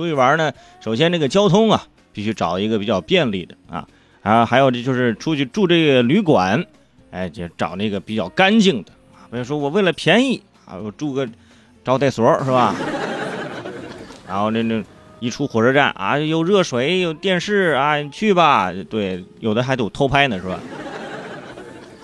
[0.00, 3.86] 出去玩呢，首先这个交通啊，必须找一个比较便利的啊，
[4.22, 6.64] 啊，还有这就是出去住这个旅馆，
[7.10, 9.28] 哎，就找那个比较干净的啊。
[9.30, 11.28] 比如说我为了便宜啊，我住个
[11.84, 12.74] 招待所是吧？
[14.26, 14.82] 然后那那
[15.18, 18.72] 一出火车站啊，有热水有电视啊，你去吧。
[18.88, 20.58] 对，有的还都偷拍呢是吧？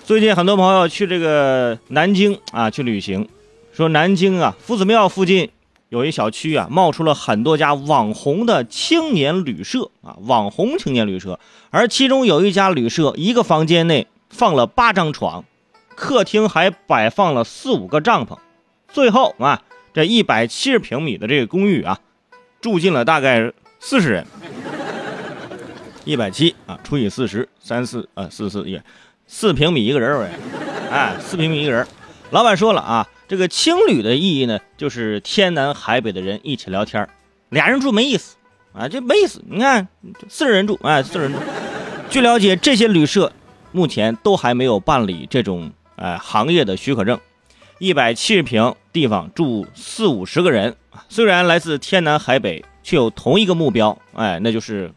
[0.03, 3.27] 最近很多朋友去这个南京啊去旅行，
[3.73, 5.49] 说南京啊夫子庙附近
[5.89, 11.39] 有一小区啊冒出了很多家网红的青年旅社啊，网红青年旅社，
[11.69, 15.45] 而其中有一家旅社一个房间内放了八张床，
[15.95, 18.37] 客厅还摆放了四五个帐篷，
[18.89, 19.63] 最后啊
[19.93, 21.99] 这一百七十平米的这个公寓啊
[22.59, 24.27] 住进了大概四十人，
[26.03, 28.83] 一百七啊除以四十，三四啊四四也。
[29.29, 30.29] 四平米一个人儿，
[30.89, 31.85] 哎，四平米一个人
[32.31, 37.07] 老板说了啊，这个青旅的意义呢，就是天南海北的人一起聊天
[37.49, 38.37] 俩人住没意思
[38.73, 39.41] 啊，这没意思。
[39.49, 39.87] 你看，
[40.29, 41.39] 四人住，哎，四人住。
[42.09, 43.31] 据了解，这些旅社
[43.71, 47.19] 目前都还没有办理这种哎行业的许可证。
[47.79, 50.75] 一百七十平地方住四五十个人，
[51.09, 54.91] 虽然来自天南海北，却有同一个目标，哎，那就是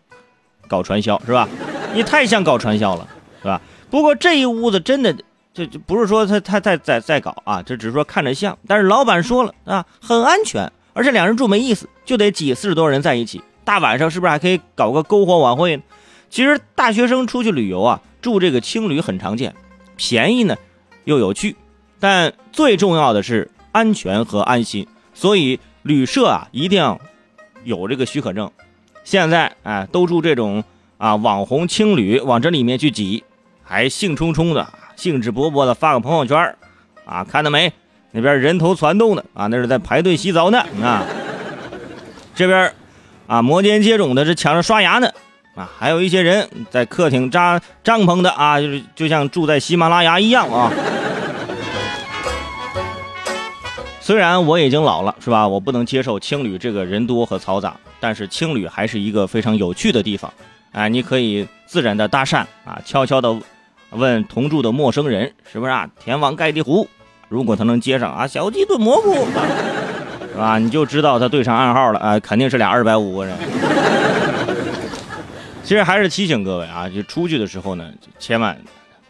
[0.69, 1.48] 搞传销，是吧？
[1.94, 3.09] 你太像搞传销了，
[3.42, 3.61] 是吧？
[3.91, 5.15] 不过这一屋子真的，
[5.53, 8.56] 这就不是说他他在在在搞啊，这只是说看着像。
[8.67, 13.43] 但是老板说了啊，很安全，而且两人住没意思，就得挤四十多人在一起。
[13.65, 15.83] 大晚上是不是还可以搞个篝火晚会呢？
[16.31, 19.55] 其实大学生出去旅游啊，住这个青旅很常见，
[19.97, 20.56] 便宜呢
[21.05, 21.56] 又有趣，
[21.98, 24.87] 但最重要的是安全和安心。
[25.15, 27.01] 所以旅社啊一定要
[27.65, 28.51] 有这个许可证。
[29.03, 30.62] 现在哎都住这种
[30.98, 33.25] 啊网红青旅，往这里面去挤。
[33.62, 34.69] 还兴冲冲的、
[35.01, 36.55] 兴致勃勃的发个朋友圈
[37.06, 37.73] 啊，看到没？
[38.11, 41.03] 那边人头攒动的啊，那是在排队洗澡呢啊。
[42.34, 42.70] 这边
[43.27, 45.09] 啊，摩肩接踵的是抢着刷牙呢
[45.55, 50.71] 啊，还有一些人在客厅扎帐篷的啊，就是就像住在喜马拉雅一样啊。
[54.03, 55.49] 虽然我已经老了，是吧？
[55.49, 60.31] 我不能接受青旅这个人多和嘈杂，但是青旅还是一个非常有趣的地方。
[60.72, 63.34] 哎，你可以自然的搭讪啊，悄悄的。
[63.91, 65.89] 问同住的陌生人是不是啊？
[65.99, 66.89] 天王盖地虎，
[67.28, 69.15] 如果他能接上啊，小鸡炖蘑菇，
[70.33, 70.59] 是吧？
[70.59, 73.37] 你就知道他对上暗号了啊，肯定是俩二百五个人。
[75.65, 78.56] 其实还是提醒各位啊，就出去的时候呢，千万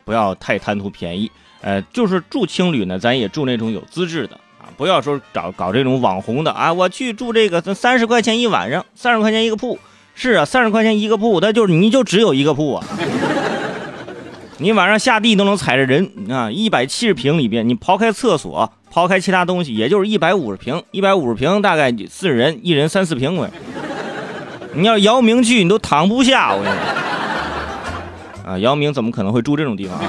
[0.05, 1.31] 不要太贪图便宜。
[1.63, 6.73] 呃，就是住青旅呢，咱也住那种有资质的啊，不要说找搞这种网红的啊。
[6.73, 9.79] 我去住这个三十块钱一晚上，三十块钱一个铺，
[10.15, 12.85] 是啊，三十块钱一个铺，那就是你就只有一个铺啊。
[14.63, 16.51] 你晚上下地都能踩着人啊！
[16.51, 20.83] 一百七十平里边，你刨开厕所，刨开其他东西，也就是一百五十平。
[20.91, 23.51] 一百五十平大概四十人，一人三四平呗。
[24.75, 26.55] 你要姚明去，你都躺不下。
[26.55, 26.77] 我跟你
[28.47, 30.05] 啊，姚明怎么可能会住这种地方啊？